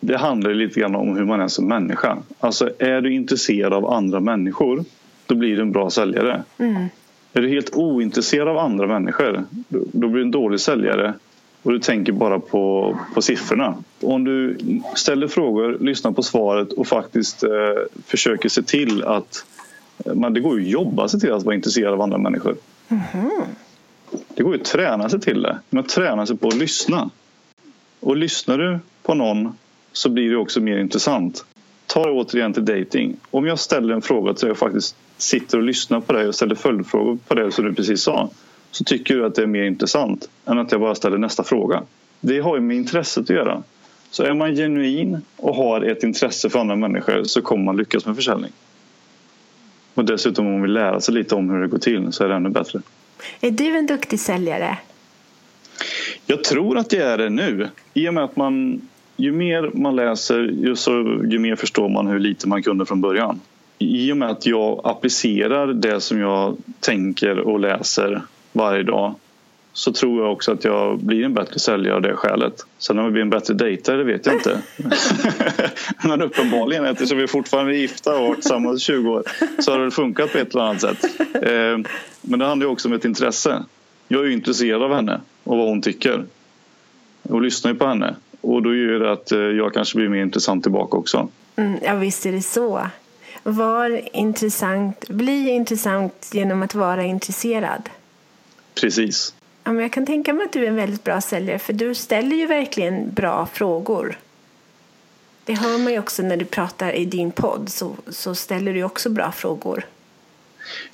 det 0.00 0.16
handlar 0.16 0.54
lite 0.54 0.80
grann 0.80 0.94
om 0.94 1.16
hur 1.16 1.24
man 1.24 1.40
är 1.40 1.48
som 1.48 1.68
människa. 1.68 2.18
Alltså 2.40 2.70
är 2.78 3.00
du 3.00 3.12
intresserad 3.12 3.72
av 3.72 3.86
andra 3.86 4.20
människor, 4.20 4.84
då 5.26 5.34
blir 5.34 5.56
du 5.56 5.62
en 5.62 5.72
bra 5.72 5.90
säljare. 5.90 6.42
Mm. 6.58 6.88
Är 7.36 7.40
du 7.40 7.48
helt 7.48 7.76
ointresserad 7.76 8.48
av 8.48 8.58
andra 8.58 8.86
människor, 8.86 9.44
då 9.68 10.08
blir 10.08 10.18
du 10.18 10.22
en 10.22 10.30
dålig 10.30 10.60
säljare 10.60 11.14
och 11.62 11.72
du 11.72 11.78
tänker 11.78 12.12
bara 12.12 12.38
på, 12.40 12.96
på 13.14 13.22
siffrorna. 13.22 13.74
Om 14.00 14.24
du 14.24 14.58
ställer 14.94 15.28
frågor, 15.28 15.78
lyssnar 15.80 16.12
på 16.12 16.22
svaret 16.22 16.72
och 16.72 16.86
faktiskt 16.86 17.42
eh, 17.42 17.50
försöker 18.06 18.48
se 18.48 18.62
till 18.62 19.02
att 19.02 19.44
eh, 20.04 20.14
man, 20.14 20.34
det 20.34 20.40
går 20.40 20.60
ju 20.60 20.66
att 20.66 20.70
jobba 20.70 21.08
sig 21.08 21.20
till 21.20 21.32
att 21.32 21.42
vara 21.42 21.54
intresserad 21.54 21.92
av 21.92 22.00
andra 22.00 22.18
människor. 22.18 22.56
Mm. 22.88 23.30
Det 24.34 24.42
går 24.42 24.54
ju 24.54 24.60
att 24.60 24.66
träna 24.66 25.08
sig 25.08 25.20
till 25.20 25.42
det. 25.42 25.58
Man 25.70 25.84
tränar 25.84 26.26
sig 26.26 26.36
på 26.36 26.48
att 26.48 26.56
lyssna. 26.56 27.10
Och 28.00 28.16
lyssnar 28.16 28.58
du 28.58 28.78
på 29.02 29.14
någon 29.14 29.56
så 29.92 30.08
blir 30.08 30.30
det 30.30 30.36
också 30.36 30.60
mer 30.60 30.78
intressant. 30.78 31.44
Ta 31.86 32.06
det 32.06 32.12
återigen 32.12 32.52
till 32.52 32.64
dating. 32.64 33.16
Om 33.30 33.46
jag 33.46 33.58
ställer 33.58 33.94
en 33.94 34.02
fråga 34.02 34.34
till 34.34 34.44
dig 34.44 34.52
och 34.52 34.58
faktiskt 34.58 34.96
sitter 35.16 35.58
och 35.58 35.64
lyssnar 35.64 36.00
på 36.00 36.12
dig 36.12 36.28
och 36.28 36.34
ställer 36.34 36.54
följdfrågor 36.54 37.18
på 37.28 37.34
det 37.34 37.52
som 37.52 37.64
du 37.64 37.74
precis 37.74 38.02
sa 38.02 38.30
så 38.70 38.84
tycker 38.84 39.14
du 39.14 39.26
att 39.26 39.34
det 39.34 39.42
är 39.42 39.46
mer 39.46 39.64
intressant 39.64 40.28
än 40.46 40.58
att 40.58 40.72
jag 40.72 40.80
bara 40.80 40.94
ställer 40.94 41.18
nästa 41.18 41.44
fråga. 41.44 41.82
Det 42.20 42.40
har 42.40 42.56
ju 42.56 42.62
med 42.62 42.76
intresset 42.76 43.22
att 43.22 43.30
göra. 43.30 43.62
Så 44.10 44.22
är 44.22 44.34
man 44.34 44.54
genuin 44.54 45.22
och 45.36 45.54
har 45.54 45.80
ett 45.80 46.02
intresse 46.02 46.50
för 46.50 46.58
andra 46.58 46.76
människor 46.76 47.24
så 47.24 47.42
kommer 47.42 47.64
man 47.64 47.76
lyckas 47.76 48.06
med 48.06 48.16
försäljning. 48.16 48.52
Och 49.94 50.04
dessutom 50.04 50.46
om 50.46 50.52
man 50.52 50.62
vill 50.62 50.72
lära 50.72 51.00
sig 51.00 51.14
lite 51.14 51.34
om 51.34 51.50
hur 51.50 51.60
det 51.60 51.68
går 51.68 51.78
till 51.78 52.12
så 52.12 52.24
är 52.24 52.28
det 52.28 52.34
ännu 52.34 52.48
bättre. 52.48 52.80
Är 53.40 53.50
du 53.50 53.78
en 53.78 53.86
duktig 53.86 54.20
säljare? 54.20 54.78
Jag 56.26 56.44
tror 56.44 56.78
att 56.78 56.92
jag 56.92 57.02
är 57.02 57.18
det 57.18 57.30
nu. 57.30 57.68
I 57.94 58.08
och 58.08 58.14
med 58.14 58.24
att 58.24 58.36
man, 58.36 58.80
ju 59.16 59.32
mer 59.32 59.70
man 59.74 59.96
läser 59.96 60.40
ju, 60.40 60.76
så, 60.76 60.90
ju 61.30 61.38
mer 61.38 61.56
förstår 61.56 61.88
man 61.88 62.06
hur 62.06 62.18
lite 62.18 62.48
man 62.48 62.62
kunde 62.62 62.86
från 62.86 63.00
början. 63.00 63.40
I 63.78 64.12
och 64.12 64.16
med 64.16 64.30
att 64.30 64.46
jag 64.46 64.80
applicerar 64.84 65.66
det 65.66 66.00
som 66.00 66.20
jag 66.20 66.56
tänker 66.80 67.38
och 67.38 67.60
läser 67.60 68.22
varje 68.52 68.82
dag 68.82 69.14
så 69.72 69.92
tror 69.92 70.22
jag 70.22 70.32
också 70.32 70.52
att 70.52 70.64
jag 70.64 70.98
blir 70.98 71.24
en 71.24 71.34
bättre 71.34 71.58
säljare 71.58 71.94
av 71.94 72.02
det 72.02 72.16
skälet. 72.16 72.66
Sen 72.78 72.98
om 72.98 73.04
jag 73.04 73.12
blir 73.12 73.22
en 73.22 73.30
bättre 73.30 73.54
dejtare 73.54 74.04
vet 74.04 74.26
jag 74.26 74.34
inte. 74.34 74.62
Men 76.04 76.22
uppenbarligen 76.22 76.84
eftersom 76.84 77.18
vi 77.18 77.26
fortfarande 77.26 77.76
är 77.76 77.78
gifta 77.78 78.10
och 78.10 78.16
har 78.16 78.28
varit 78.28 78.40
tillsammans 78.40 78.82
i 78.82 78.84
20 78.84 79.10
år 79.10 79.22
så 79.58 79.72
har 79.72 79.78
det 79.78 79.90
funkat 79.90 80.32
på 80.32 80.38
ett 80.38 80.54
eller 80.54 80.64
annat 80.64 80.80
sätt. 80.80 81.04
Eh, 81.34 81.78
men 82.20 82.38
det 82.38 82.44
handlar 82.44 82.66
också 82.66 82.88
om 82.88 82.94
ett 82.94 83.04
intresse. 83.04 83.64
Jag 84.08 84.20
är 84.20 84.26
ju 84.26 84.32
intresserad 84.32 84.82
av 84.82 84.94
henne 84.94 85.20
och 85.44 85.56
vad 85.58 85.68
hon 85.68 85.82
tycker. 85.82 86.24
Och 87.22 87.42
lyssnar 87.42 87.72
ju 87.72 87.78
på 87.78 87.86
henne. 87.86 88.14
Och 88.40 88.62
då 88.62 88.74
gör 88.74 88.98
det 88.98 89.12
att 89.12 89.32
eh, 89.32 89.38
jag 89.38 89.74
kanske 89.74 89.98
blir 89.98 90.08
mer 90.08 90.22
intressant 90.22 90.62
tillbaka 90.62 90.96
också. 90.96 91.28
Mm, 91.56 91.78
ja 91.82 91.94
visst 91.94 92.26
är 92.26 92.32
det 92.32 92.42
så. 92.42 92.86
Var 93.42 94.16
intressant, 94.16 95.08
bli 95.08 95.48
intressant 95.48 96.30
genom 96.32 96.62
att 96.62 96.74
vara 96.74 97.04
intresserad. 97.04 97.88
Precis. 98.80 99.34
Ja, 99.64 99.72
men 99.72 99.82
jag 99.82 99.92
kan 99.92 100.06
tänka 100.06 100.32
mig 100.32 100.44
att 100.44 100.52
du 100.52 100.64
är 100.64 100.68
en 100.68 100.76
väldigt 100.76 101.04
bra 101.04 101.20
säljare 101.20 101.58
för 101.58 101.72
du 101.72 101.94
ställer 101.94 102.36
ju 102.36 102.46
verkligen 102.46 103.10
bra 103.14 103.46
frågor. 103.52 104.18
Det 105.44 105.54
hör 105.54 105.78
man 105.78 105.92
ju 105.92 105.98
också 105.98 106.22
när 106.22 106.36
du 106.36 106.44
pratar 106.44 106.92
i 106.92 107.04
din 107.04 107.30
podd 107.30 107.68
så, 107.68 107.96
så 108.08 108.34
ställer 108.34 108.74
du 108.74 108.82
också 108.82 109.10
bra 109.10 109.32
frågor. 109.32 109.84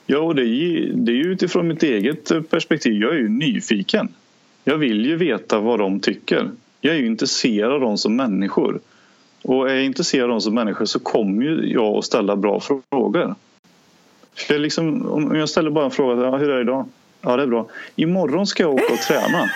Ja, 0.07 0.19
och 0.19 0.35
det 0.35 0.43
är, 0.43 0.93
det 0.95 1.13
är 1.13 1.17
ju 1.17 1.33
utifrån 1.33 1.69
mitt 1.69 1.83
eget 1.83 2.51
perspektiv. 2.51 3.03
Jag 3.03 3.13
är 3.13 3.19
ju 3.19 3.29
nyfiken. 3.29 4.09
Jag 4.65 4.79
vill 4.79 5.07
ju 5.07 5.17
veta 5.17 5.61
vad 5.61 5.79
de 5.79 6.01
tycker. 6.01 6.51
Jag 6.85 6.95
är 6.95 6.99
ju 6.99 7.07
intresserad 7.07 7.73
av 7.73 7.81
dem 7.81 7.99
som 7.99 8.17
människor. 8.17 8.81
Och 9.43 9.71
är 9.71 9.75
jag 9.75 9.85
intresserad 9.85 10.25
av 10.25 10.29
dem 10.29 10.41
som 10.41 10.55
människor 10.55 10.85
så 10.85 10.99
kommer 10.99 11.43
ju 11.43 11.73
jag 11.73 11.97
att 11.97 12.05
ställa 12.05 12.37
bra 12.37 12.61
frågor. 12.61 13.35
För 14.35 14.59
liksom, 14.59 15.07
om 15.13 15.37
jag 15.37 15.49
ställer 15.49 15.71
bara 15.71 15.85
en 15.85 15.91
fråga, 15.91 16.37
hur 16.37 16.51
är 16.51 16.55
det 16.55 16.61
idag? 16.61 16.87
Ja, 17.21 17.37
det 17.37 17.43
är 17.43 17.47
bra. 17.47 17.67
Imorgon 17.97 18.47
ska 18.47 18.63
jag 18.63 18.75
åka 18.75 18.93
och 18.93 18.99
träna. 18.99 19.51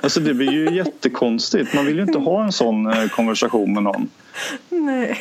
Alltså 0.00 0.20
det 0.20 0.34
blir 0.34 0.52
ju 0.52 0.76
jättekonstigt. 0.76 1.74
Man 1.74 1.86
vill 1.86 1.96
ju 1.96 2.02
inte 2.02 2.18
ha 2.18 2.44
en 2.44 2.52
sån 2.52 2.86
eh, 2.86 3.08
konversation 3.08 3.74
med 3.74 3.82
någon. 3.82 4.08
Nej. 4.68 5.18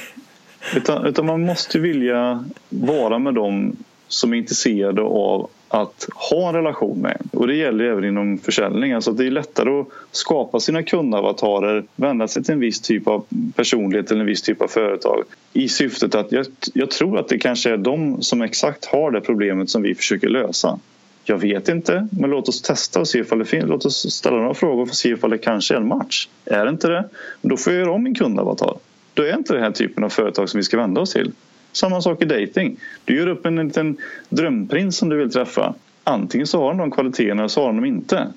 Utan, 0.75 1.05
utan 1.05 1.25
man 1.25 1.45
måste 1.45 1.79
vilja 1.79 2.45
vara 2.69 3.19
med 3.19 3.33
dem 3.33 3.75
som 4.13 4.33
är 4.33 4.37
intresserade 4.37 5.01
av 5.01 5.49
att 5.67 6.07
ha 6.15 6.49
en 6.49 6.55
relation 6.55 7.01
med. 7.01 7.21
Och 7.33 7.47
det 7.47 7.55
gäller 7.55 7.85
även 7.85 8.05
inom 8.05 8.37
försäljning. 8.37 8.93
Alltså 8.93 9.11
det 9.11 9.25
är 9.25 9.31
lättare 9.31 9.79
att 9.79 9.87
skapa 10.11 10.59
sina 10.59 10.83
kundavatarer, 10.83 11.83
vända 11.95 12.27
sig 12.27 12.43
till 12.43 12.53
en 12.53 12.59
viss 12.59 12.81
typ 12.81 13.07
av 13.07 13.25
personlighet 13.55 14.11
eller 14.11 14.21
en 14.21 14.27
viss 14.27 14.41
typ 14.41 14.61
av 14.61 14.67
företag 14.67 15.23
i 15.53 15.67
syftet 15.67 16.15
att 16.15 16.31
jag, 16.31 16.45
jag 16.73 16.91
tror 16.91 17.19
att 17.19 17.27
det 17.27 17.37
kanske 17.37 17.69
är 17.69 17.77
de 17.77 18.21
som 18.21 18.41
exakt 18.41 18.85
har 18.85 19.11
det 19.11 19.21
problemet 19.21 19.69
som 19.69 19.81
vi 19.81 19.95
försöker 19.95 20.29
lösa. 20.29 20.79
Jag 21.23 21.37
vet 21.37 21.69
inte, 21.69 22.07
men 22.11 22.29
låt 22.29 22.49
oss 22.49 22.61
testa 22.61 22.99
och 22.99 23.07
se 23.07 23.19
ifall 23.19 23.39
det 23.39 23.45
finns. 23.45 23.65
Låt 23.65 23.85
oss 23.85 24.13
ställa 24.13 24.37
några 24.37 24.53
frågor 24.53 24.85
för 24.85 24.91
att 24.91 24.95
se 24.95 25.09
ifall 25.09 25.29
det 25.29 25.37
kanske 25.37 25.73
är 25.73 25.77
en 25.77 25.87
match. 25.87 26.27
Är 26.45 26.65
det 26.65 26.69
inte 26.69 26.87
det, 26.87 27.09
då 27.41 27.57
får 27.57 27.73
jag 27.73 27.79
göra 27.79 27.91
om 27.91 28.03
min 28.03 28.15
kundavatar. 28.15 28.77
Då 29.13 29.23
är 29.23 29.37
inte 29.37 29.53
den 29.53 29.63
här 29.63 29.71
typen 29.71 30.03
av 30.03 30.09
företag 30.09 30.49
som 30.49 30.57
vi 30.57 30.63
ska 30.63 30.77
vända 30.77 31.01
oss 31.01 31.13
till. 31.13 31.31
Samma 31.71 32.01
sak 32.01 32.21
i 32.21 32.25
dating. 32.25 32.77
Du 33.05 33.17
gör 33.17 33.27
upp 33.27 33.45
en 33.45 33.55
liten 33.55 33.97
drömprins 34.29 34.97
som 34.97 35.09
du 35.09 35.17
vill 35.17 35.31
träffa. 35.31 35.73
Antingen 36.03 36.47
så 36.47 36.61
har 36.61 36.69
de 36.69 36.77
de 36.77 36.91
kvaliteterna 36.91 37.41
eller 37.41 37.47
så 37.47 37.61
har 37.61 37.67
de 37.67 37.75
dem 37.75 37.85
inte. 37.85 38.27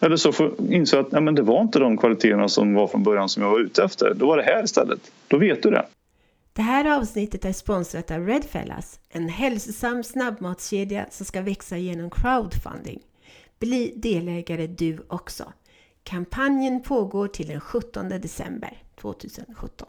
Eller 0.00 0.16
så 0.16 0.32
får 0.32 0.52
inse 0.70 1.00
att 1.00 1.12
nej, 1.12 1.22
men 1.22 1.34
det 1.34 1.42
var 1.42 1.60
inte 1.62 1.78
de 1.78 1.96
kvaliteterna 1.96 2.48
som 2.48 2.74
var 2.74 2.86
från 2.86 3.02
början 3.02 3.28
som 3.28 3.42
jag 3.42 3.50
var 3.50 3.60
ute 3.60 3.84
efter. 3.84 4.14
Då 4.14 4.26
var 4.26 4.36
det 4.36 4.42
här 4.42 4.64
istället. 4.64 5.12
Då 5.28 5.38
vet 5.38 5.62
du 5.62 5.70
det. 5.70 5.86
Det 6.52 6.62
här 6.62 6.98
avsnittet 6.98 7.44
är 7.44 7.52
sponsrat 7.52 8.10
av 8.10 8.26
Redfellas, 8.26 9.00
en 9.08 9.28
hälsosam 9.28 10.04
snabbmatskedja 10.04 11.06
som 11.10 11.26
ska 11.26 11.42
växa 11.42 11.76
genom 11.76 12.10
crowdfunding. 12.10 13.00
Bli 13.58 13.92
delägare 13.96 14.66
du 14.66 14.98
också. 15.08 15.52
Kampanjen 16.02 16.82
pågår 16.82 17.28
till 17.28 17.46
den 17.46 17.60
17 17.60 18.08
december 18.08 18.82
2017. 19.00 19.88